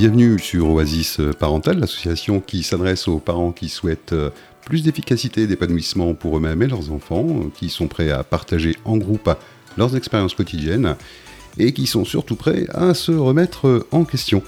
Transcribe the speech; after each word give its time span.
Bienvenue 0.00 0.38
sur 0.38 0.70
Oasis 0.70 1.20
Parental, 1.38 1.78
l'association 1.78 2.40
qui 2.40 2.62
s'adresse 2.62 3.06
aux 3.06 3.18
parents 3.18 3.52
qui 3.52 3.68
souhaitent 3.68 4.14
euh, 4.14 4.30
plus 4.64 4.82
d'efficacité 4.82 5.42
et 5.42 5.46
d'épanouissement 5.46 6.14
pour 6.14 6.38
eux-mêmes 6.38 6.62
et 6.62 6.68
leurs 6.68 6.90
enfants, 6.90 7.26
euh, 7.28 7.50
qui 7.54 7.68
sont 7.68 7.86
prêts 7.86 8.10
à 8.10 8.24
partager 8.24 8.74
en 8.86 8.96
groupe 8.96 9.28
leurs 9.76 9.94
expériences 9.96 10.32
quotidiennes 10.32 10.96
et 11.58 11.74
qui 11.74 11.86
sont 11.86 12.06
surtout 12.06 12.34
prêts 12.34 12.64
à 12.72 12.94
se 12.94 13.12
remettre 13.12 13.86
en 13.90 14.04
question. 14.04 14.42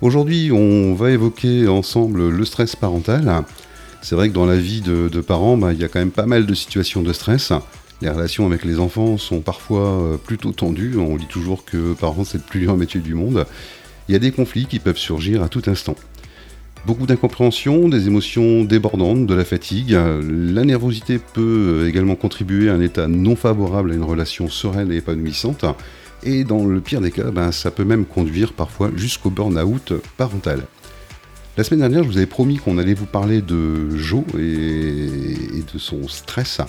Aujourd'hui, 0.00 0.50
on 0.50 0.96
va 0.96 1.12
évoquer 1.12 1.68
ensemble 1.68 2.28
le 2.28 2.44
stress 2.44 2.74
parental. 2.74 3.44
C'est 4.02 4.16
vrai 4.16 4.28
que 4.28 4.34
dans 4.34 4.44
la 4.44 4.56
vie 4.56 4.80
de, 4.80 5.20
parents, 5.20 5.56
bah, 5.56 5.72
il 5.72 5.80
y 5.80 5.84
a 5.84 5.88
quand 5.88 6.00
même 6.00 6.10
pas 6.10 6.26
mal 6.26 6.46
de 6.46 6.54
situations 6.54 7.02
de 7.02 7.12
stress. 7.12 7.52
Les 8.02 8.10
relations 8.10 8.44
avec 8.44 8.64
les 8.64 8.80
enfants 8.80 9.18
sont 9.18 9.40
parfois 9.40 9.86
euh, 9.86 10.16
plutôt 10.16 10.50
tendues. 10.50 10.96
On 10.98 11.16
dit 11.16 11.28
toujours 11.28 11.64
que 11.64 11.94
parents, 11.94 12.24
c'est 12.24 12.38
le 12.38 12.44
plus 12.44 12.58
dur 12.58 12.76
métier 12.76 12.98
du 12.98 13.14
monde. 13.14 13.46
Il 14.08 14.12
y 14.12 14.14
a 14.14 14.18
des 14.18 14.30
conflits 14.30 14.66
qui 14.66 14.78
peuvent 14.78 14.98
surgir 14.98 15.42
à 15.42 15.48
tout 15.48 15.62
instant. 15.66 15.96
Beaucoup 16.86 17.06
d'incompréhension, 17.06 17.88
des 17.88 18.06
émotions 18.06 18.62
débordantes, 18.62 19.26
de 19.26 19.34
la 19.34 19.44
fatigue. 19.44 19.90
La 19.92 20.64
nervosité 20.64 21.18
peut 21.18 21.86
également 21.88 22.14
contribuer 22.14 22.70
à 22.70 22.74
un 22.74 22.80
état 22.80 23.08
non 23.08 23.34
favorable 23.34 23.90
à 23.90 23.94
une 23.94 24.04
relation 24.04 24.48
sereine 24.48 24.92
et 24.92 24.96
épanouissante. 24.96 25.64
Et 26.22 26.44
dans 26.44 26.64
le 26.64 26.80
pire 26.80 27.00
des 27.00 27.10
cas, 27.10 27.30
ben, 27.32 27.50
ça 27.50 27.72
peut 27.72 27.84
même 27.84 28.04
conduire 28.04 28.52
parfois 28.52 28.90
jusqu'au 28.94 29.30
burn-out 29.30 29.94
parental. 30.16 30.62
La 31.56 31.64
semaine 31.64 31.80
dernière, 31.80 32.04
je 32.04 32.08
vous 32.08 32.16
avais 32.18 32.26
promis 32.26 32.58
qu'on 32.58 32.78
allait 32.78 32.94
vous 32.94 33.06
parler 33.06 33.42
de 33.42 33.96
Joe 33.96 34.24
et 34.38 35.64
de 35.72 35.78
son 35.78 36.06
stress. 36.06 36.60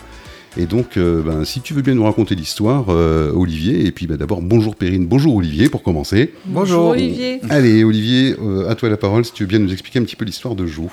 Et 0.55 0.65
donc, 0.65 0.97
euh, 0.97 1.21
ben, 1.21 1.45
si 1.45 1.61
tu 1.61 1.73
veux 1.73 1.81
bien 1.81 1.93
nous 1.93 2.03
raconter 2.03 2.33
l'histoire, 2.33 2.85
euh, 2.89 3.31
Olivier, 3.33 3.85
et 3.85 3.91
puis 3.91 4.07
ben, 4.07 4.17
d'abord, 4.17 4.41
bonjour 4.41 4.75
Perrine, 4.75 5.05
bonjour 5.05 5.35
Olivier 5.35 5.69
pour 5.69 5.83
commencer. 5.83 6.33
Bonjour, 6.45 6.89
Olivier. 6.89 7.41
Allez 7.49 7.83
Olivier, 7.83 8.35
euh, 8.41 8.69
à 8.69 8.75
toi 8.75 8.89
la 8.89 8.97
parole 8.97 9.25
si 9.25 9.33
tu 9.33 9.43
veux 9.43 9.49
bien 9.49 9.59
nous 9.59 9.71
expliquer 9.71 9.99
un 9.99 10.03
petit 10.03 10.15
peu 10.15 10.25
l'histoire 10.25 10.55
de 10.55 10.65
Jo. 10.65 10.89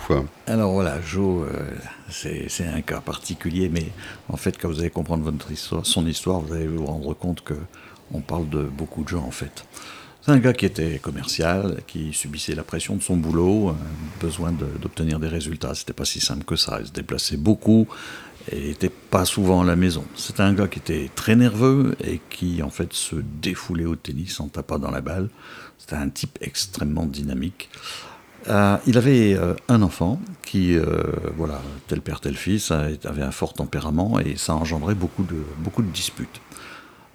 Alors 0.47 0.73
voilà, 0.73 1.01
Jo, 1.01 1.47
c'est 2.11 2.67
un 2.67 2.81
cas 2.81 3.01
particulier, 3.01 3.71
mais 3.73 3.87
en 4.29 4.37
fait, 4.37 4.57
quand 4.61 4.69
vous 4.69 4.81
allez 4.81 4.91
comprendre 4.91 5.25
votre 5.25 5.51
histoire, 5.51 5.87
son 5.87 6.07
histoire, 6.07 6.41
vous 6.41 6.53
allez 6.53 6.67
vous 6.67 6.85
rendre 6.85 7.15
compte 7.15 7.43
que 7.43 7.55
on 8.13 8.21
parle 8.21 8.49
de 8.49 8.63
beaucoup 8.63 9.03
de 9.03 9.09
gens 9.09 9.25
en 9.25 9.31
fait. 9.31 9.65
C'est 10.25 10.33
un 10.33 10.39
gars 10.39 10.55
qui 10.55 10.65
était 10.65 10.99
commercial, 11.01 11.83
qui 11.87 12.15
subissait 12.15 12.55
la 12.55 12.63
pression 12.63 12.97
de 12.97 13.03
son 13.03 13.17
boulot, 13.17 13.77
besoin 14.23 14.53
d'obtenir 14.53 15.21
des 15.21 15.29
résultats. 15.29 15.75
C'était 15.75 15.93
pas 15.93 16.07
si 16.07 16.19
simple 16.19 16.45
que 16.45 16.57
ça. 16.57 16.79
Il 16.81 16.87
se 16.87 16.93
déplaçait 16.93 17.37
beaucoup, 17.37 17.87
et 18.51 18.69
n'était 18.69 18.89
pas 18.89 19.27
souvent 19.27 19.61
à 19.61 19.65
la 19.65 19.77
maison. 19.77 20.05
C'était 20.17 20.43
un 20.43 20.55
gars 20.55 20.69
qui 20.69 20.79
était 20.79 21.11
très 21.15 21.37
nerveux 21.37 21.95
et 22.03 22.21
qui 22.31 22.63
en 22.63 22.71
fait 22.71 22.93
se 22.95 23.17
défoulait 23.17 23.85
au 23.85 23.97
tennis 23.97 24.41
en 24.41 24.49
tapant 24.49 24.79
dans 24.79 24.91
la 24.91 25.03
balle. 25.03 25.29
C'était 25.77 25.97
un 25.97 26.09
type 26.09 26.39
extrêmement 26.41 27.05
dynamique. 27.05 27.69
Euh, 28.49 28.77
il 28.87 28.99
avait 28.99 29.35
euh, 29.35 29.55
un 29.69 29.81
enfant 29.83 30.21
qui, 30.43 30.77
euh, 30.77 31.03
voilà, 31.37 31.61
tel 31.87 32.03
père, 32.03 32.21
tel 32.21 32.37
fils, 32.37 32.71
avait 32.71 33.23
un 33.23 33.31
fort 33.31 33.55
tempérament 33.55 34.19
et 34.21 34.37
ça 34.37 34.55
engendrait 34.55 34.95
beaucoup 34.95 35.25
de, 35.25 35.43
beaucoup 35.59 35.83
de 35.83 35.91
disputes. 35.91 36.41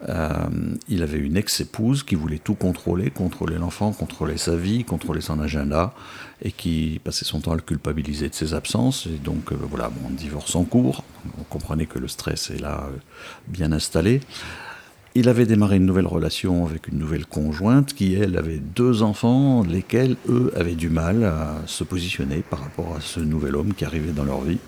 Euh, 0.08 0.48
il 0.88 1.04
avait 1.04 1.18
une 1.18 1.36
ex-épouse 1.36 2.04
qui 2.04 2.16
voulait 2.16 2.40
tout 2.40 2.56
contrôler, 2.56 3.10
contrôler 3.10 3.58
l'enfant, 3.58 3.92
contrôler 3.92 4.38
sa 4.38 4.56
vie, 4.56 4.86
contrôler 4.86 5.22
son 5.22 5.40
agenda, 5.40 5.94
et 6.42 6.52
qui 6.52 7.02
passait 7.04 7.26
son 7.26 7.42
temps 7.42 7.52
à 7.52 7.56
le 7.56 7.62
culpabiliser 7.62 8.30
de 8.30 8.34
ses 8.34 8.54
absences. 8.54 9.08
Et 9.08 9.18
donc, 9.18 9.52
euh, 9.52 9.58
voilà, 9.70 9.90
bon, 9.90 10.10
divorce 10.10 10.56
en 10.56 10.64
cours. 10.64 11.04
On 11.38 11.44
comprenait 11.44 11.86
que 11.86 12.00
le 12.00 12.08
stress 12.08 12.50
est 12.50 12.60
là 12.60 12.88
euh, 12.88 12.98
bien 13.48 13.72
installé. 13.72 14.22
Il 15.16 15.28
avait 15.28 15.48
démarré 15.48 15.78
une 15.78 15.86
nouvelle 15.86 16.08
relation 16.08 16.66
avec 16.66 16.88
une 16.88 17.00
nouvelle 17.00 17.26
conjointe 17.26 17.94
qui, 17.94 18.14
elle, 18.14 18.38
avait 18.38 18.60
deux 18.60 19.02
enfants, 19.02 19.64
lesquels, 19.64 20.16
eux, 20.30 20.54
avaient 20.56 20.76
du 20.76 20.90
mal 20.90 21.24
à 21.26 21.58
se 21.66 21.84
positionner 21.84 22.44
par 22.48 22.62
rapport 22.62 22.96
à 22.96 23.02
ce 23.02 23.20
nouvel 23.20 23.56
homme 23.56 23.74
qui 23.74 23.86
arrivait 23.86 24.12
dans 24.12 24.24
leur 24.24 24.42
vie. 24.42 24.60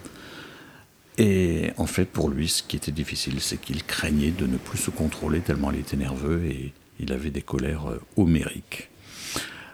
Et 1.24 1.72
en 1.78 1.86
fait, 1.86 2.06
pour 2.06 2.30
lui, 2.30 2.48
ce 2.48 2.64
qui 2.64 2.76
était 2.76 2.92
difficile, 2.92 3.42
c'est 3.42 3.62
qu'il 3.62 3.84
craignait 3.84 4.32
de 4.32 4.48
ne 4.48 4.58
plus 4.58 4.80
se 4.80 4.90
contrôler 4.90 5.42
tellement 5.42 5.70
il 5.70 5.78
était 5.78 5.96
nerveux 5.96 6.44
et 6.46 6.74
il 7.00 7.14
avait 7.14 7.30
des 7.30 7.44
colères 7.44 7.92
euh, 7.92 8.02
homériques. 8.18 8.90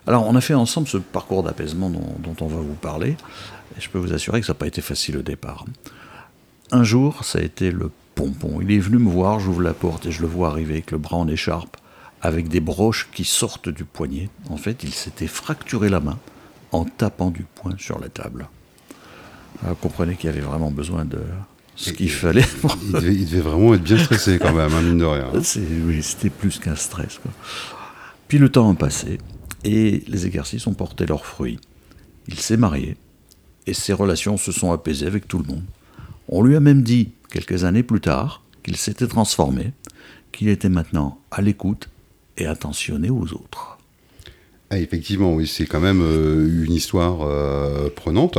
Alors, 0.06 0.28
on 0.28 0.36
a 0.36 0.42
fait 0.42 0.56
ensemble 0.56 0.90
ce 0.90 0.98
parcours 0.98 1.44
d'apaisement 1.44 1.90
dont, 1.90 2.36
on 2.42 2.48
va 2.48 2.60
vous 2.60 2.74
parler. 2.74 3.16
Je 3.80 3.88
peux 3.88 3.98
vous 3.98 4.12
assurer 4.12 4.42
que 4.42 4.46
ça 4.46 4.52
n'a 4.52 4.60
pas 4.60 4.68
été 4.68 4.82
facile 4.82 5.16
au 5.16 5.22
départ. 5.22 5.64
Un 6.72 6.84
jour, 6.84 7.24
ça 7.24 7.40
a 7.40 7.42
été 7.42 7.72
le 7.72 7.92
pompon. 8.14 8.60
Il 8.62 8.70
est 8.70 8.80
venu 8.80 8.98
me 8.98 9.10
voir, 9.10 9.40
j'ouvre 9.40 9.62
la 9.62 9.74
porte 9.74 10.06
et 10.06 10.12
je 10.12 10.24
le 10.24 10.28
vois 10.28 10.50
arriver 10.50 10.74
avec 10.74 10.92
le 10.92 10.98
bras 10.98 11.16
en 11.16 11.30
écharpe, 11.30 11.78
avec 12.22 12.50
des 12.50 12.60
broches 12.60 13.08
qui 13.14 13.24
sortent 13.24 13.70
du 13.70 13.86
poignet. 13.86 14.30
En 14.50 14.58
fait, 14.58 14.84
il 14.84 14.94
s'était 14.94 15.28
fracturé 15.28 15.88
la 15.88 16.02
main 16.02 16.20
en 16.74 16.84
tapant 16.84 17.32
du 17.32 17.44
poing 17.44 17.76
sur 17.78 18.00
la 18.00 18.10
table. 18.10 18.50
Vous 19.62 19.76
comprenez 19.76 20.16
qu'il 20.16 20.30
y 20.30 20.34
avait 20.34 20.42
vraiment 20.42 20.72
besoin 20.72 21.06
de 21.06 21.20
ce 21.76 21.92
qu'il 21.92 22.10
fallait. 22.10 22.46
Il 22.84 22.92
devait, 22.92 23.42
vraiment 23.42 23.74
être 23.74 23.84
bien 23.84 23.98
stressé 23.98 24.40
quand 24.40 24.54
même, 24.54 24.74
hein, 24.74 24.82
mine 24.82 24.98
de 24.98 25.06
rien. 25.06 25.28
Oui, 25.86 26.02
c'était 26.04 26.30
plus 26.30 26.60
qu'un 26.60 26.76
stress. 26.76 27.20
Puis 28.28 28.38
le 28.38 28.50
temps 28.50 28.70
a 28.70 28.76
passé 28.76 29.20
et 29.64 30.04
les 30.08 30.26
exercices 30.26 30.68
ont 30.68 30.74
porté 30.74 31.06
leurs 31.06 31.26
fruits. 31.26 31.60
Il 32.28 32.40
s'est 32.40 32.58
marié 32.58 32.98
et 33.68 33.74
ses 33.74 33.94
relations 33.94 34.38
se 34.38 34.52
sont 34.52 34.72
apaisées 34.72 35.06
avec 35.08 35.28
tout 35.28 35.40
le 35.40 35.46
monde. 35.46 35.64
On 36.30 36.44
lui 36.44 36.56
a 36.56 36.60
même 36.60 36.84
dit, 36.84 37.12
quelques 37.30 37.64
années 37.64 37.84
plus 37.84 38.02
tard, 38.02 38.44
qu'il 38.64 38.76
s'était 38.76 39.08
transformé, 39.08 39.72
qu'il 40.32 40.50
était 40.50 40.70
maintenant 40.70 41.20
à 41.32 41.42
l'écoute 41.42 41.90
et 42.38 42.48
attentionné 42.48 43.10
aux 43.10 43.34
autres. 43.34 43.77
Ah, 44.70 44.80
effectivement, 44.80 45.34
oui, 45.34 45.48
c'est 45.48 45.66
quand 45.66 45.80
même 45.80 46.02
euh, 46.02 46.66
une 46.66 46.74
histoire 46.74 47.22
euh, 47.22 47.90
prenante. 47.90 48.38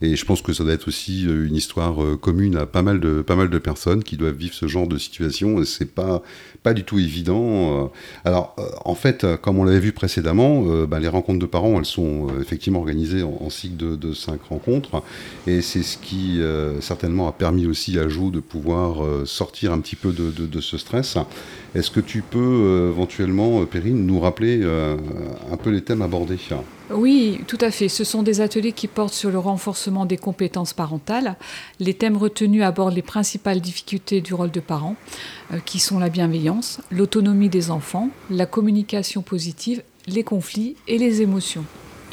Et 0.00 0.16
je 0.16 0.24
pense 0.24 0.40
que 0.40 0.54
ça 0.54 0.64
doit 0.64 0.72
être 0.72 0.88
aussi 0.88 1.26
euh, 1.26 1.46
une 1.46 1.54
histoire 1.54 1.96
commune 2.18 2.56
à 2.56 2.64
pas 2.64 2.80
mal 2.80 2.98
de, 2.98 3.20
pas 3.20 3.36
mal 3.36 3.50
de 3.50 3.58
personnes 3.58 4.02
qui 4.02 4.16
doivent 4.16 4.36
vivre 4.36 4.54
ce 4.54 4.68
genre 4.68 4.86
de 4.86 4.96
situation. 4.96 5.62
C'est 5.66 5.94
pas, 5.94 6.22
pas 6.62 6.72
du 6.72 6.84
tout 6.84 6.98
évident. 6.98 7.92
Alors, 8.24 8.56
en 8.86 8.94
fait, 8.94 9.26
comme 9.42 9.58
on 9.58 9.64
l'avait 9.64 9.80
vu 9.80 9.92
précédemment, 9.92 10.62
bah, 10.86 10.98
les 10.98 11.08
rencontres 11.08 11.38
de 11.38 11.46
parents, 11.46 11.78
elles 11.78 11.84
sont 11.86 12.28
effectivement 12.40 12.80
organisées 12.80 13.22
en, 13.22 13.50
cycle 13.50 13.76
de, 13.76 13.96
de, 13.96 14.12
cinq 14.12 14.42
rencontres. 14.44 15.02
Et 15.46 15.60
c'est 15.60 15.82
ce 15.82 15.96
qui, 15.98 16.40
certainement, 16.80 17.28
a 17.28 17.32
permis 17.32 17.66
aussi 17.66 17.98
à 17.98 18.08
Jo 18.08 18.30
de 18.30 18.40
pouvoir 18.40 19.02
sortir 19.26 19.72
un 19.72 19.80
petit 19.80 19.96
peu 19.96 20.12
de, 20.12 20.30
de 20.30 20.60
ce 20.60 20.78
stress. 20.78 21.16
Est-ce 21.74 21.90
que 21.90 22.00
tu 22.00 22.22
peux 22.22 22.90
éventuellement, 22.90 23.64
Perrine, 23.66 24.04
nous 24.04 24.20
rappeler 24.20 24.62
un 24.64 25.56
peu 25.56 25.65
les 25.70 25.82
thèmes 25.82 26.02
abordés 26.02 26.38
Oui, 26.90 27.40
tout 27.46 27.58
à 27.60 27.70
fait. 27.70 27.88
Ce 27.88 28.04
sont 28.04 28.22
des 28.22 28.40
ateliers 28.40 28.72
qui 28.72 28.88
portent 28.88 29.14
sur 29.14 29.30
le 29.30 29.38
renforcement 29.38 30.06
des 30.06 30.16
compétences 30.16 30.72
parentales. 30.72 31.36
Les 31.80 31.94
thèmes 31.94 32.16
retenus 32.16 32.62
abordent 32.62 32.94
les 32.94 33.02
principales 33.02 33.60
difficultés 33.60 34.20
du 34.20 34.34
rôle 34.34 34.50
de 34.50 34.60
parent, 34.60 34.96
euh, 35.52 35.58
qui 35.64 35.78
sont 35.78 35.98
la 35.98 36.08
bienveillance, 36.08 36.80
l'autonomie 36.90 37.48
des 37.48 37.70
enfants, 37.70 38.10
la 38.30 38.46
communication 38.46 39.22
positive, 39.22 39.82
les 40.06 40.22
conflits 40.22 40.76
et 40.88 40.98
les 40.98 41.22
émotions. 41.22 41.64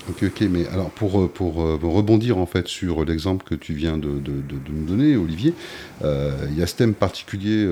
Ok, 0.09 0.24
ok, 0.24 0.41
mais 0.50 0.68
alors 0.68 0.90
pour, 0.90 1.22
euh, 1.22 1.28
pour, 1.28 1.62
euh, 1.62 1.80
rebondir 1.81 2.38
en 2.38 2.46
fait 2.46 2.68
sur 2.68 3.06
l'exemple 3.06 3.46
que 3.46 3.56
tu 3.56 3.74
viens 3.74 3.97
de, 3.97 4.22
nous 4.70 4.85
donner, 4.85 5.16
Olivier, 5.16 5.53
il 6.02 6.58
y 6.58 6.62
a 6.62 6.68
ce 6.68 6.75
thème 6.75 6.94
particulier 6.94 7.66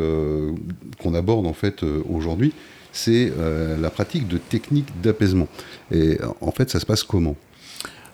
qu'on 1.02 1.14
aborde 1.14 1.46
en 1.46 1.54
fait 1.54 1.84
aujourd'hui, 1.84 2.54
c'est 2.92 3.32
euh, 3.38 3.78
la 3.78 3.90
pratique 3.90 4.28
de 4.28 4.38
techniques 4.38 5.02
d'apaisement. 5.02 5.48
Et 5.92 6.20
en 6.42 6.52
fait, 6.52 6.70
ça 6.70 6.80
se 6.80 6.86
passe 6.86 7.04
comment? 7.04 7.36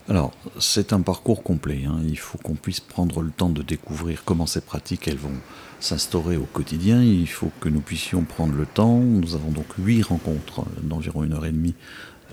Alors, 0.09 0.31
c'est 0.57 0.93
un 0.93 1.01
parcours 1.01 1.43
complet. 1.43 1.81
Hein. 1.85 1.99
Il 2.07 2.17
faut 2.17 2.37
qu'on 2.37 2.55
puisse 2.55 2.79
prendre 2.79 3.21
le 3.21 3.29
temps 3.29 3.49
de 3.49 3.61
découvrir 3.61 4.23
comment 4.23 4.45
ces 4.45 4.61
pratiques 4.61 5.09
vont 5.09 5.35
s'instaurer 5.81 6.37
au 6.37 6.45
quotidien. 6.45 7.03
Il 7.03 7.27
faut 7.27 7.51
que 7.59 7.67
nous 7.67 7.81
puissions 7.81 8.23
prendre 8.23 8.55
le 8.55 8.65
temps. 8.65 8.99
Nous 8.99 9.35
avons 9.35 9.51
donc 9.51 9.65
huit 9.77 10.03
rencontres 10.03 10.63
d'environ 10.81 11.25
une 11.25 11.33
heure 11.33 11.45
et 11.45 11.51
demie 11.51 11.75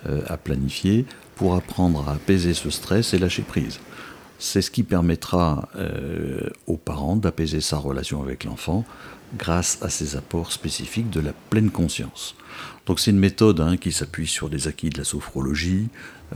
euh, 0.07 0.23
à 0.29 0.37
planifier 0.37 1.05
pour 1.35 1.57
apprendre 1.57 2.09
à 2.09 2.13
apaiser 2.13 2.55
ce 2.55 2.71
stress 2.71 3.13
et 3.13 3.19
lâcher 3.19 3.43
prise. 3.43 3.81
C'est 4.39 4.63
ce 4.63 4.71
qui 4.71 4.83
permettra 4.83 5.69
euh, 5.77 6.51
aux 6.67 6.77
parents 6.77 7.17
d'apaiser 7.17 7.61
sa 7.61 7.77
relation 7.79 8.23
avec 8.23 8.45
l'enfant, 8.45 8.85
grâce 9.39 9.79
à 9.83 9.89
ces 9.89 10.17
apports 10.17 10.53
spécifiques 10.53 11.11
de 11.11 11.21
la 11.21 11.33
pleine 11.51 11.71
conscience. 11.71 12.37
Donc 12.87 13.01
c'est 13.01 13.11
une 13.11 13.19
méthode 13.19 13.61
hein, 13.61 13.77
qui 13.77 13.93
s'appuie 13.93 14.27
sur 14.27 14.49
les 14.49 14.69
acquis 14.69 14.91
de 14.91 14.99
la 14.99 15.05
sophrologie, 15.05 15.89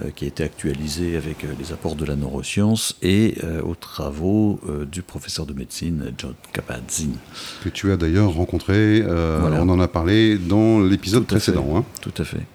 euh, 0.03 0.11
qui 0.15 0.25
a 0.25 0.29
été 0.29 0.43
actualisée 0.43 1.17
avec 1.17 1.45
euh, 1.45 1.49
les 1.59 1.73
apports 1.73 1.95
de 1.95 2.05
la 2.05 2.17
neuroscience 2.17 2.97
et 3.03 3.37
euh, 3.45 3.61
aux 3.63 3.75
travaux 3.75 4.61
du 4.91 5.03
professeur 5.03 5.47
de 5.47 5.53
médecine 5.53 6.13
John 6.17 6.35
Kabat-Zinn. 6.53 7.15
Que 7.63 7.69
tu 7.69 7.93
as 7.93 7.97
d'ailleurs 7.97 8.33
rencontré, 8.33 9.05
on 9.07 9.69
en 9.69 9.81
a 9.81 9.89
parlé 9.89 10.39
dans 10.39 10.81
l'épisode 10.81 11.27
précédent. 11.27 11.77
Hein. 11.77 11.85
Tout 12.01 12.15
à 12.19 12.25
fait. 12.25 12.47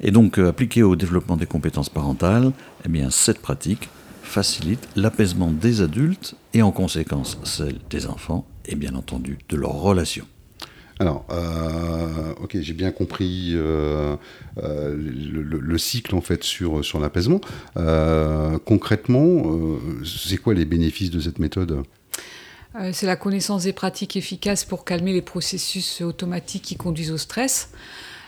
Et 0.00 0.10
donc 0.10 0.38
appliqué 0.38 0.82
au 0.82 0.96
développement 0.96 1.36
des 1.36 1.46
compétences 1.46 1.88
parentales, 1.88 2.52
eh 2.84 2.88
bien, 2.88 3.10
cette 3.10 3.40
pratique 3.40 3.88
facilite 4.24 4.88
l'apaisement 4.96 5.50
des 5.50 5.80
adultes 5.80 6.34
et 6.52 6.62
en 6.62 6.72
conséquence 6.72 7.38
celle 7.44 7.78
des 7.90 8.06
enfants 8.06 8.46
et 8.66 8.74
bien 8.74 8.94
entendu 8.94 9.38
de 9.48 9.56
leurs 9.56 9.74
relations. 9.74 10.26
Alors, 11.00 11.24
euh, 11.30 12.34
ok, 12.40 12.56
j'ai 12.60 12.72
bien 12.72 12.92
compris 12.92 13.50
euh, 13.54 14.16
euh, 14.62 14.96
le, 14.96 15.78
cycle 15.78 16.14
en 16.14 16.20
fait 16.20 16.44
sur, 16.44 16.84
sur 16.84 17.00
l'apaisement. 17.00 17.40
concrètement, 18.64 19.42
c'est 20.04 20.36
quoi 20.36 20.54
les 20.54 20.64
bénéfices 20.64 21.10
de 21.10 21.20
cette 21.20 21.38
méthode? 21.38 21.82
C'est 22.92 23.06
la 23.06 23.16
connaissance 23.16 23.64
des 23.64 23.72
pratiques 23.72 24.16
efficaces 24.16 24.64
pour 24.64 24.84
calmer 24.84 25.12
les 25.12 25.22
processus 25.22 26.00
automatiques 26.00 26.62
qui 26.62 26.76
conduisent 26.76 27.12
au 27.12 27.18
stress, 27.18 27.70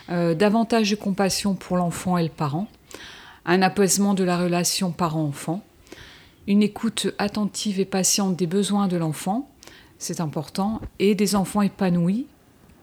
davantage 0.09 0.91
de 0.91 0.97
compassion 0.97 1.55
pour 1.55 1.77
l'enfant 1.77 2.17
et 2.17 2.23
le 2.23 2.29
parent, 2.29 2.69
un 3.45 3.63
apaisement 3.63 4.15
de 4.15 4.23
la 4.23 4.39
relation 4.39 4.93
parent-enfant, 4.93 5.65
une 6.47 6.63
écoute 6.63 7.09
attentive 7.19 7.81
et 7.81 7.85
patiente 7.85 8.37
des 8.37 8.47
besoins 8.47 8.89
de 8.89 8.97
l'enfant, 8.97 9.51
c'est 9.99 10.21
important, 10.21 10.81
et 10.99 11.15
des 11.15 11.35
enfants 11.35 11.63
épanouis 11.63 12.27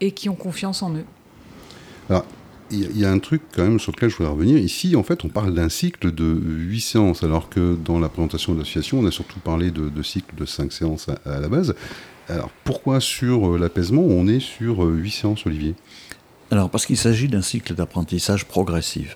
et 0.02 0.12
qui 0.12 0.30
ont 0.30 0.36
confiance 0.36 0.84
en 0.84 0.94
eux. 0.94 1.06
Alors, 2.10 2.26
il 2.72 2.98
y, 2.98 3.06
a 3.06 3.12
un 3.12 3.20
truc 3.20 3.44
quand 3.54 3.64
même 3.64 3.80
sur 3.80 3.92
lequel 3.92 4.10
je 4.10 4.18
voudrais 4.18 4.34
revenir. 4.34 4.58
Ici, 4.58 4.96
en 4.96 5.04
fait, 5.04 5.24
on 5.24 5.30
parle 5.30 5.54
d'un 5.54 5.70
cycle 5.70 6.12
de 6.12 6.26
8 6.26 6.82
séances, 6.82 7.24
alors 7.24 7.50
que 7.50 7.76
dans 7.76 8.00
la 8.00 8.10
présentation 8.10 8.54
de 8.54 8.60
l'association, 8.60 9.00
on 9.00 9.06
a 9.06 9.12
surtout 9.12 9.40
parlé 9.40 9.70
de, 9.70 9.90
de 9.90 10.04
cycle 10.04 10.36
de 10.36 10.46
5 10.46 10.72
séances 10.72 11.08
à, 11.26 11.40
la 11.40 11.48
base. 11.48 11.76
Alors, 12.30 12.50
pourquoi 12.64 13.00
sur 13.00 13.54
euh, 13.54 13.60
l'apaisement, 13.60 14.02
on 14.02 14.28
est 14.28 14.40
sur 14.40 14.80
8 14.80 15.08
euh, 15.08 15.12
séances, 15.12 15.46
Olivier? 15.46 15.76
Alors, 16.52 16.70
parce 16.70 16.86
qu'il 16.86 16.98
s'agit 16.98 17.28
d'un 17.28 17.42
cycle 17.42 17.76
d'apprentissage 17.76 18.46
progressif. 18.46 19.16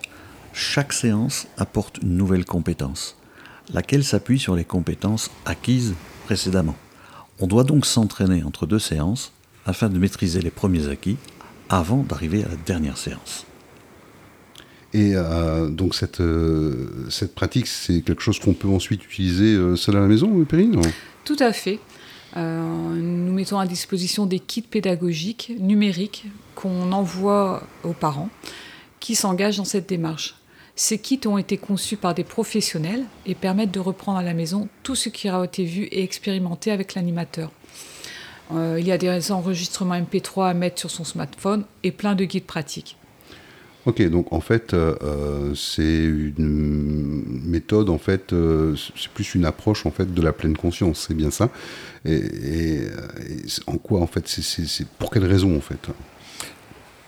Chaque 0.54 0.94
séance 0.94 1.48
apporte 1.58 2.00
une 2.02 2.16
nouvelle 2.16 2.46
compétence, 2.46 3.16
laquelle 3.74 4.04
s'appuie 4.04 4.40
sur 4.40 4.56
les 4.56 4.66
compétences 4.66 5.32
acquises 5.46 5.94
précédemment. 6.26 6.76
On 7.40 7.48
doit 7.48 7.64
donc 7.64 7.86
s'entraîner 7.86 8.44
entre 8.44 8.66
deux 8.66 8.80
séances 8.80 9.32
afin 9.66 9.90
de 9.90 10.00
maîtriser 10.00 10.42
les 10.42 10.50
premiers 10.50 10.88
acquis 10.88 11.18
avant 11.70 12.04
d'arriver 12.04 12.44
à 12.44 12.50
la 12.50 12.56
dernière 12.56 12.98
séance. 12.98 13.46
Et 14.94 15.12
euh, 15.16 15.70
donc 15.70 15.96
cette, 15.96 16.22
euh, 16.22 17.06
cette 17.10 17.36
pratique, 17.36 17.68
c'est 17.68 18.02
quelque 18.02 18.22
chose 18.22 18.40
qu'on 18.40 18.54
peut 18.54 18.70
ensuite 18.70 19.06
utiliser 19.06 19.54
euh, 19.54 19.76
seul 19.76 19.98
à 19.98 20.00
la 20.00 20.08
maison, 20.08 20.44
Périne 20.46 20.80
Tout 21.26 21.36
à 21.40 21.52
fait. 21.52 21.80
nous 22.36 23.34
mettons 23.34 23.60
à 23.60 23.68
disposition 23.68 24.26
des 24.26 24.40
kits 24.40 24.62
pédagogiques 24.62 25.52
numériques 25.60 26.26
qu'on 26.56 26.92
envoie 26.92 27.64
aux 27.84 27.94
parents 27.94 28.30
qui 29.00 29.16
s'engagent 29.16 29.58
dans 29.58 29.66
cette 29.66 29.90
démarche. 29.90 30.36
Ces 30.80 31.00
kits 31.00 31.20
ont 31.26 31.40
été 31.40 31.58
conçus 31.58 31.98
par 31.98 32.14
des 32.14 32.24
professionnels 32.24 33.04
et 33.26 33.34
permettent 33.34 33.72
de 33.72 33.80
reprendre 33.80 34.20
à 34.20 34.24
la 34.24 34.36
maison 34.36 34.70
tout 34.84 34.94
ce 34.94 35.10
qui 35.10 35.28
aura 35.28 35.44
été 35.44 35.66
vu 35.66 35.86
et 35.86 36.04
expérimenté 36.04 36.70
avec 36.70 36.94
l'animateur. 36.94 37.52
Euh, 38.54 38.78
il 38.80 38.86
y 38.86 38.92
a 38.92 39.00
des 39.00 39.32
enregistrements 39.32 39.96
MP3 39.96 40.52
à 40.52 40.54
mettre 40.54 40.80
sur 40.80 40.92
son 40.92 41.04
smartphone 41.04 41.66
et 41.82 41.92
plein 41.92 42.14
de 42.14 42.26
guides 42.26 42.46
pratiques. 42.46 42.96
Ok, 43.88 44.08
donc 44.08 44.32
en 44.32 44.40
fait, 44.40 44.76
euh, 44.76 44.96
euh, 45.02 45.56
c'est 45.56 46.04
une 46.04 47.24
méthode, 47.46 47.90
en 47.90 47.98
fait, 47.98 48.36
c'est 48.76 49.10
plus 49.16 49.34
une 49.34 49.46
approche 49.46 49.88
en 49.88 49.92
fait 49.92 50.14
de 50.14 50.22
la 50.22 50.32
pleine 50.32 50.56
conscience, 50.56 51.08
c'est 51.08 51.16
bien 51.16 51.32
ça. 51.32 51.50
Et, 52.06 52.82
en 53.66 53.78
quoi, 53.80 54.02
en 54.02 54.08
fait, 54.08 54.28
c'est 54.28 54.88
pour 55.00 55.10
quelle 55.10 55.26
raison, 55.26 55.58
en 55.58 55.62
fait? 55.62 55.90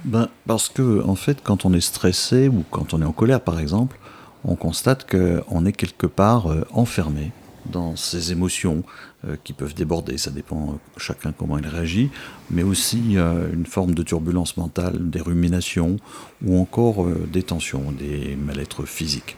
Ben, 0.06 0.30
parce 0.48 0.70
que 0.70 1.04
en 1.04 1.16
fait, 1.16 1.40
quand 1.44 1.66
on 1.66 1.74
est 1.74 1.82
stressé 1.82 2.48
ou 2.48 2.64
quand 2.72 2.94
on 2.94 3.02
est 3.02 3.06
en 3.06 3.12
colère, 3.12 3.42
par 3.42 3.60
exemple, 3.60 4.00
on 4.46 4.56
constate 4.56 5.10
qu'on 5.10 5.66
est 5.66 5.74
quelque 5.74 6.08
part 6.08 6.48
enfermé 6.72 7.32
dans 7.66 7.96
ses 7.96 8.32
émotions 8.32 8.84
euh, 9.28 9.36
qui 9.44 9.54
peuvent 9.54 9.74
déborder, 9.74 10.18
ça 10.18 10.32
dépend 10.32 10.70
euh, 10.70 10.76
chacun 10.98 11.32
comment 11.32 11.58
il 11.58 11.68
réagit, 11.68 12.10
mais 12.50 12.64
aussi 12.64 13.18
euh, 13.18 13.52
une 13.54 13.66
forme 13.66 13.94
de 13.94 14.04
turbulence 14.04 14.58
mentale, 14.58 15.10
des 15.10 15.22
ruminations 15.22 15.98
ou 16.46 16.60
encore 16.60 17.08
des 17.32 17.44
tensions, 17.44 17.92
des 17.92 18.36
mal-être 18.36 18.86
physiques. 18.86 19.38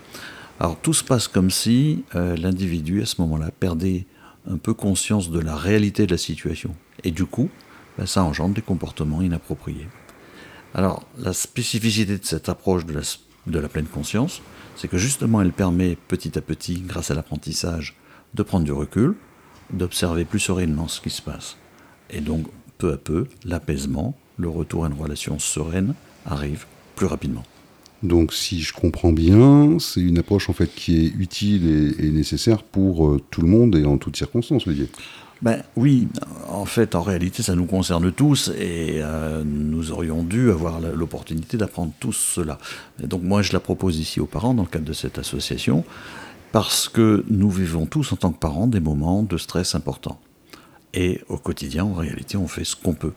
Alors 0.60 0.78
tout 0.80 0.94
se 0.94 1.04
passe 1.04 1.28
comme 1.28 1.50
si 1.50 2.04
l'individu 2.14 3.02
à 3.02 3.06
ce 3.08 3.20
moment-là 3.22 3.50
perdait 3.60 4.06
un 4.50 4.58
peu 4.58 4.76
conscience 4.76 5.32
de 5.32 5.40
la 5.40 5.56
réalité 5.56 6.06
de 6.06 6.12
la 6.12 6.20
situation. 6.20 6.76
Et 7.04 7.10
du 7.10 7.26
coup, 7.26 7.50
ben, 7.98 8.06
ça 8.06 8.24
engendre 8.24 8.54
des 8.54 8.62
comportements 8.62 9.24
inappropriés. 9.24 9.88
Alors 10.74 11.04
la 11.18 11.34
spécificité 11.34 12.18
de 12.18 12.26
cette 12.26 12.50
approche 12.50 12.86
de 12.86 13.60
la, 13.60 13.70
pleine 13.70 13.86
conscience, 13.86 14.42
c'est 14.76 14.88
que 14.88 14.98
justement 14.98 15.42
elle 15.42 15.52
permet 15.52 15.98
petit 16.08 16.38
à 16.38 16.42
petit, 16.42 16.82
grâce 16.86 17.12
à 17.12 17.14
l'apprentissage, 17.14 17.98
de 18.34 18.44
prendre 18.44 18.66
du 18.66 18.72
recul, 18.72 19.16
d'observer 19.74 20.26
plus 20.26 20.40
sereinement 20.40 20.88
ce 20.88 21.02
qui 21.02 21.10
se 21.10 21.22
passe. 21.22 21.58
Et 22.10 22.22
donc, 22.22 22.48
peu 22.78 22.94
à 22.94 22.98
peu, 22.98 23.28
l'apaisement, 23.46 24.18
le 24.38 24.50
retour 24.50 24.86
à 24.86 24.88
une 24.88 25.00
relation 25.00 25.40
sereine 25.40 25.94
arrive 26.26 26.66
plus 26.96 27.06
rapidement. 27.06 27.44
Donc, 28.04 28.34
si 28.34 28.62
je 28.62 28.74
comprends 28.74 29.12
bien, 29.12 29.78
c'est 29.80 30.02
une 30.02 30.18
approche 30.18 30.50
en 30.50 30.54
fait 30.54 30.74
qui 30.74 31.06
est 31.06 31.10
utile 31.10 31.96
et, 32.00 32.10
nécessaire 32.10 32.64
pour 32.64 33.08
euh, 33.08 33.22
tout 33.30 33.42
le 33.42 33.48
monde 33.48 33.76
et 33.76 33.86
en 33.86 33.98
toutes 33.98 34.18
circonstances, 34.18 34.66
Olivier. 34.66 34.90
Ben 35.42 35.64
oui, 35.76 36.08
en 36.50 36.66
fait, 36.66 36.94
en 36.94 37.02
réalité, 37.02 37.42
ça 37.42 37.56
nous 37.56 37.66
concerne 37.66 38.12
tous 38.12 38.50
et 38.50 39.00
euh, 39.02 39.44
nous 39.44 39.92
aurions 39.92 40.24
dû 40.24 40.52
avoir 40.52 40.80
l'opportunité 40.80 41.58
d'apprendre 41.58 41.94
tous 42.00 42.14
cela. 42.14 42.60
donc 43.00 43.24
moi, 43.24 43.42
je 43.42 43.52
la 43.52 43.60
propose 43.60 43.98
ici 43.98 44.20
aux 44.20 44.28
parents 44.28 44.54
dans 44.54 44.64
le 44.64 44.70
cadre 44.70 44.86
de 44.86 44.94
cette 44.94 45.18
association 45.18 45.84
parce 46.52 46.90
que 46.90 47.26
nous 47.30 47.50
vivons 47.50 47.88
tous 47.88 48.12
en 48.14 48.18
tant 48.18 48.32
que 48.32 48.38
parents 48.38 48.68
des 48.68 48.80
moments 48.80 49.24
de 49.24 49.38
stress 49.38 49.74
importants. 49.74 50.20
Et 50.94 51.22
au 51.28 51.38
quotidien, 51.38 51.86
en 51.86 51.94
réalité, 51.94 52.38
on 52.38 52.48
fait 52.48 52.66
ce 52.66 52.76
qu'on 52.76 52.94
peut. 52.94 53.14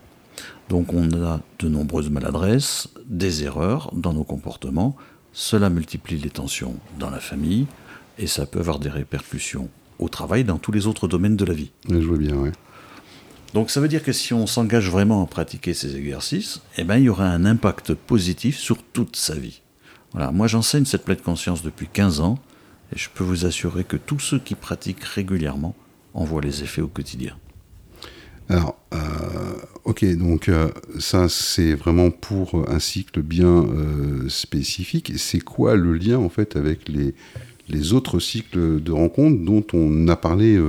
Donc 0.71 0.95
on 0.95 1.11
a 1.23 1.41
de 1.59 1.69
nombreuses 1.69 2.09
maladresses, 2.09 2.89
des 3.07 3.45
erreurs 3.45 3.91
dans 3.93 4.15
nos 4.15 4.25
comportements, 4.25 4.97
cela 5.33 5.69
multiplie 5.69 6.17
les 6.17 6.31
tensions 6.31 6.77
dans 6.99 7.11
la 7.11 7.21
famille, 7.21 7.67
et 8.19 8.27
ça 8.27 8.47
peut 8.47 8.61
avoir 8.61 8.79
des 8.79 8.89
répercussions 8.89 9.69
au 9.99 10.09
travail 10.09 10.45
dans 10.45 10.59
tous 10.59 10.73
les 10.73 10.87
autres 10.87 11.09
domaines 11.09 11.37
de 11.37 11.45
la 11.45 11.55
vie. 11.55 11.71
je 11.89 11.97
vois 11.97 12.19
bien, 12.19 12.37
oui. 12.37 12.51
Donc 13.55 13.71
ça 13.71 13.81
veut 13.81 13.87
dire 13.87 14.03
que 14.03 14.13
si 14.13 14.35
on 14.35 14.49
s'engage 14.49 14.91
vraiment 14.91 15.23
à 15.23 15.27
pratiquer 15.27 15.75
ces 15.75 15.97
exercices, 15.97 16.61
eh 16.77 16.83
ben, 16.83 16.97
il 16.97 17.05
y 17.05 17.09
aura 17.09 17.27
un 17.27 17.45
impact 17.45 17.95
positif 17.95 18.59
sur 18.59 18.83
toute 18.83 19.15
sa 19.15 19.37
vie. 19.37 19.61
Voilà, 20.13 20.33
moi 20.33 20.49
j'enseigne 20.49 20.85
cette 20.85 21.05
pleine 21.05 21.21
conscience 21.21 21.63
depuis 21.63 21.87
15 21.87 22.21
ans, 22.21 22.39
et 22.93 22.99
je 22.99 23.09
peux 23.15 23.23
vous 23.23 23.47
assurer 23.47 23.85
que 23.85 23.97
tous 23.97 24.19
ceux 24.19 24.41
qui 24.41 24.57
pratiquent 24.57 25.05
régulièrement 25.05 25.77
en 26.15 26.25
voient 26.25 26.43
les 26.43 26.65
effets 26.65 26.83
au 26.83 26.89
quotidien. 26.89 27.37
Alors, 28.49 28.77
euh, 28.93 28.99
ok, 29.85 30.05
donc 30.17 30.49
euh, 30.49 30.69
ça 30.99 31.29
c'est 31.29 31.75
vraiment 31.75 32.11
pour 32.11 32.69
un 32.69 32.79
cycle 32.79 33.23
bien 33.23 33.65
euh, 33.65 34.29
spécifique. 34.29 35.13
C'est 35.17 35.41
quoi 35.41 35.77
le 35.77 35.95
lien 35.95 36.19
en 36.19 36.29
fait 36.29 36.57
avec 36.57 36.89
les, 36.89 37.15
les 37.69 37.93
autres 37.93 38.19
cycles 38.19 38.83
de 38.83 38.93
rencontres 38.93 39.43
dont 39.45 39.65
on 39.73 40.09
a 40.09 40.17
parlé 40.17 40.61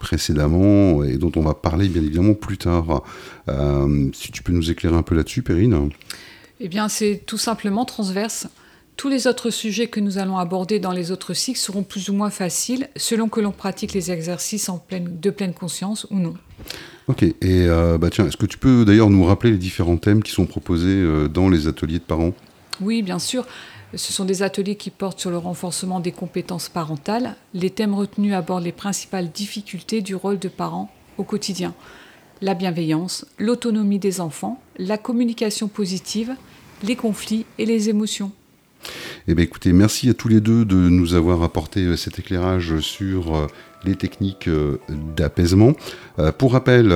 précédemment 0.00 1.04
et 1.04 1.16
dont 1.16 1.32
on 1.36 1.40
va 1.40 1.54
parler 1.54 1.88
bien 1.88 2.02
évidemment 2.02 2.34
plus 2.34 2.58
tard 2.58 3.02
Si 4.12 4.32
tu 4.32 4.42
peux 4.42 4.52
nous 4.52 4.70
éclairer 4.70 4.96
un 4.96 5.02
peu 5.02 5.14
là-dessus, 5.14 5.42
Perrine 5.42 5.90
Eh 6.60 6.68
bien, 6.68 6.88
c'est 6.88 7.22
tout 7.26 7.38
simplement 7.38 7.84
transverse. 7.84 8.48
Tous 8.96 9.08
les 9.08 9.26
autres 9.26 9.50
sujets 9.50 9.88
que 9.88 9.98
nous 9.98 10.18
allons 10.18 10.38
aborder 10.38 10.78
dans 10.78 10.92
les 10.92 11.10
autres 11.10 11.34
cycles 11.34 11.58
seront 11.58 11.82
plus 11.82 12.08
ou 12.10 12.14
moins 12.14 12.30
faciles 12.30 12.88
selon 12.96 13.28
que 13.28 13.40
l'on 13.40 13.50
pratique 13.50 13.92
les 13.92 14.12
exercices 14.12 14.68
en 14.68 14.78
pleine, 14.78 15.18
de 15.20 15.30
pleine 15.30 15.52
conscience 15.52 16.06
ou 16.10 16.18
non. 16.18 16.34
Ok, 17.08 17.22
et 17.22 17.34
euh, 17.42 17.98
bah 17.98 18.08
tiens, 18.10 18.26
est-ce 18.26 18.36
que 18.36 18.46
tu 18.46 18.56
peux 18.56 18.84
d'ailleurs 18.84 19.10
nous 19.10 19.24
rappeler 19.24 19.50
les 19.50 19.58
différents 19.58 19.96
thèmes 19.96 20.22
qui 20.22 20.30
sont 20.30 20.46
proposés 20.46 20.86
euh, 20.88 21.28
dans 21.28 21.48
les 21.48 21.66
ateliers 21.66 21.98
de 21.98 22.04
parents? 22.04 22.32
Oui, 22.80 23.02
bien 23.02 23.18
sûr. 23.18 23.46
Ce 23.96 24.12
sont 24.12 24.24
des 24.24 24.42
ateliers 24.42 24.76
qui 24.76 24.90
portent 24.90 25.20
sur 25.20 25.30
le 25.30 25.38
renforcement 25.38 26.00
des 26.00 26.12
compétences 26.12 26.68
parentales. 26.68 27.36
Les 27.52 27.70
thèmes 27.70 27.94
retenus 27.94 28.34
abordent 28.34 28.64
les 28.64 28.72
principales 28.72 29.30
difficultés 29.30 30.02
du 30.02 30.14
rôle 30.14 30.38
de 30.38 30.48
parent 30.48 30.90
au 31.18 31.24
quotidien. 31.24 31.74
La 32.40 32.54
bienveillance, 32.54 33.26
l'autonomie 33.38 33.98
des 33.98 34.20
enfants, 34.20 34.60
la 34.78 34.98
communication 34.98 35.68
positive, 35.68 36.34
les 36.82 36.96
conflits 36.96 37.46
et 37.58 37.66
les 37.66 37.88
émotions. 37.88 38.32
Eh 39.26 39.34
bien, 39.34 39.44
écoutez, 39.44 39.72
merci 39.72 40.10
à 40.10 40.14
tous 40.14 40.28
les 40.28 40.42
deux 40.42 40.66
de 40.66 40.76
nous 40.76 41.14
avoir 41.14 41.42
apporté 41.42 41.80
euh, 41.80 41.96
cet 41.96 42.18
éclairage 42.18 42.78
sur 42.80 43.34
euh, 43.34 43.46
les 43.82 43.94
techniques 43.94 44.48
euh, 44.48 44.78
d'apaisement. 45.16 45.72
pour 46.38 46.52
rappel, 46.52 46.92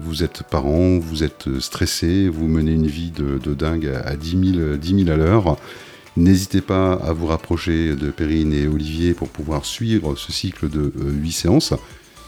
vous 0.00 0.22
êtes 0.22 0.42
parent, 0.50 0.98
vous 0.98 1.22
êtes 1.22 1.58
stressé, 1.58 2.28
vous 2.28 2.48
menez 2.48 2.72
une 2.72 2.86
vie 2.86 3.10
de, 3.10 3.54
dingue 3.54 3.86
à 4.04 4.16
10 4.16 4.84
000, 4.96 5.10
à 5.10 5.16
l'heure. 5.16 5.56
N'hésitez 6.16 6.60
pas 6.60 6.92
à 6.92 7.12
vous 7.12 7.26
rapprocher 7.26 7.96
de 7.96 8.10
Perrine 8.10 8.52
et 8.52 8.66
Olivier 8.66 9.14
pour 9.14 9.28
pouvoir 9.28 9.64
suivre 9.64 10.16
ce 10.16 10.32
cycle 10.32 10.68
de 10.68 10.92
8 10.96 11.32
séances. 11.32 11.74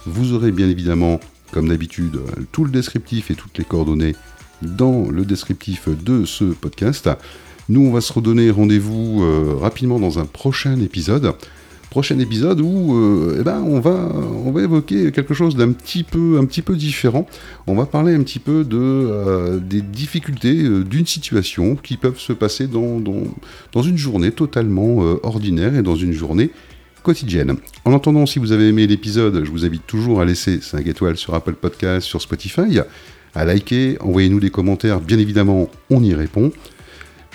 Vous 0.06 0.32
aurez 0.32 0.52
bien 0.52 0.68
évidemment, 0.68 1.20
comme 1.50 1.68
d'habitude, 1.68 2.20
tout 2.52 2.64
le 2.64 2.70
descriptif 2.70 3.30
et 3.30 3.34
toutes 3.34 3.58
les 3.58 3.64
coordonnées 3.64 4.14
dans 4.62 5.10
le 5.10 5.24
descriptif 5.24 5.88
de 5.88 6.24
ce 6.24 6.44
podcast. 6.44 7.10
Nous, 7.68 7.80
on 7.80 7.92
va 7.92 8.00
se 8.00 8.12
redonner 8.12 8.50
rendez-vous 8.50 9.22
euh, 9.22 9.54
rapidement 9.58 10.00
dans 10.00 10.18
un 10.18 10.24
prochain 10.24 10.80
épisode. 10.80 11.32
prochain 11.90 12.18
épisode 12.18 12.60
où 12.60 12.96
euh, 12.96 13.36
eh 13.40 13.44
ben, 13.44 13.62
on, 13.64 13.78
va, 13.78 14.10
on 14.44 14.50
va 14.50 14.62
évoquer 14.62 15.12
quelque 15.12 15.32
chose 15.32 15.54
d'un 15.54 15.70
petit 15.72 16.02
peu, 16.02 16.38
un 16.40 16.44
petit 16.44 16.62
peu 16.62 16.74
différent. 16.74 17.26
On 17.68 17.74
va 17.74 17.86
parler 17.86 18.14
un 18.14 18.22
petit 18.22 18.40
peu 18.40 18.64
de, 18.64 18.78
euh, 18.78 19.60
des 19.60 19.80
difficultés 19.80 20.68
d'une 20.84 21.06
situation 21.06 21.76
qui 21.76 21.96
peuvent 21.96 22.18
se 22.18 22.32
passer 22.32 22.66
dans, 22.66 22.98
dans, 22.98 23.22
dans 23.72 23.82
une 23.82 23.96
journée 23.98 24.32
totalement 24.32 24.98
ordinaire 25.22 25.76
et 25.76 25.82
dans 25.82 25.96
une 25.96 26.12
journée 26.12 26.50
quotidienne. 27.04 27.56
En 27.84 27.94
attendant, 27.94 28.26
si 28.26 28.38
vous 28.38 28.52
avez 28.52 28.68
aimé 28.68 28.86
l'épisode, 28.86 29.44
je 29.44 29.50
vous 29.50 29.64
invite 29.64 29.86
toujours 29.86 30.20
à 30.20 30.24
laisser 30.24 30.60
5 30.60 30.86
étoiles 30.86 31.16
sur 31.16 31.34
Apple 31.34 31.54
Podcast, 31.54 32.06
sur 32.06 32.20
Spotify, 32.20 32.80
à 33.34 33.44
liker, 33.44 33.96
envoyez-nous 34.00 34.40
des 34.40 34.50
commentaires, 34.50 35.00
bien 35.00 35.18
évidemment, 35.18 35.68
on 35.90 36.02
y 36.02 36.14
répond. 36.14 36.52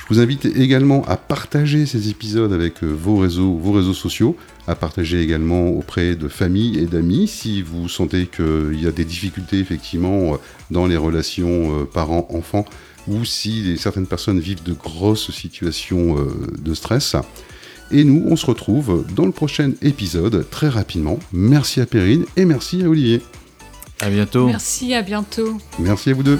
Je 0.07 0.13
vous 0.13 0.21
invite 0.21 0.45
également 0.45 1.03
à 1.05 1.17
partager 1.17 1.85
ces 1.85 2.09
épisodes 2.09 2.53
avec 2.53 2.81
euh, 2.81 2.87
vos 2.87 3.17
réseaux, 3.17 3.57
vos 3.57 3.73
réseaux 3.73 3.93
sociaux, 3.93 4.37
à 4.65 4.73
partager 4.73 5.21
également 5.21 5.67
auprès 5.67 6.15
de 6.15 6.29
familles 6.29 6.79
et 6.79 6.85
d'amis 6.85 7.27
si 7.27 7.61
vous 7.61 7.89
sentez 7.89 8.25
qu'il 8.25 8.81
y 8.81 8.87
a 8.87 8.91
des 8.91 9.03
difficultés 9.03 9.59
effectivement 9.59 10.35
euh, 10.35 10.37
dans 10.71 10.87
les 10.87 10.95
relations 10.95 11.81
euh, 11.81 11.83
parents-enfants 11.83 12.63
ou 13.09 13.25
si 13.25 13.77
certaines 13.77 14.07
personnes 14.07 14.39
vivent 14.39 14.63
de 14.63 14.71
grosses 14.71 15.31
situations 15.31 16.17
de 16.59 16.73
stress. 16.73 17.15
Et 17.89 18.03
nous, 18.03 18.25
on 18.27 18.35
se 18.35 18.45
retrouve 18.45 19.05
dans 19.15 19.25
le 19.25 19.31
prochain 19.31 19.71
épisode 19.81 20.45
très 20.49 20.67
rapidement. 20.67 21.17
Merci 21.31 21.79
à 21.79 21.85
Perrine 21.85 22.25
et 22.35 22.43
merci 22.43 22.83
à 22.83 22.89
Olivier. 22.89 23.21
À 24.01 24.09
bientôt. 24.09 24.47
Merci, 24.47 24.93
à 24.93 25.01
bientôt. 25.01 25.57
Merci 25.79 26.09
à 26.09 26.13
vous 26.15 26.23
deux. 26.23 26.39